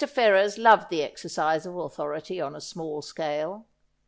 [0.07, 3.67] Ferrers loved the exercise of authority on a small scale.